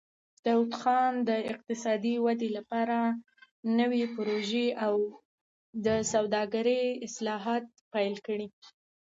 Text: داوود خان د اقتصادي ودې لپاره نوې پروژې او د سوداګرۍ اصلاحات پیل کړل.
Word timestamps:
داوود 0.45 0.73
خان 0.81 1.13
د 1.29 1.31
اقتصادي 1.51 2.15
ودې 2.25 2.49
لپاره 2.57 2.97
نوې 3.79 4.03
پروژې 4.15 4.67
او 4.85 4.95
د 5.85 5.87
سوداګرۍ 6.13 6.81
اصلاحات 7.07 7.63
پیل 7.93 8.15
کړل. 8.25 8.47